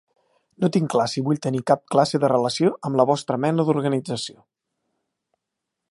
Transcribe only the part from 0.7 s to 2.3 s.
tinc clar si vull tenir cap classe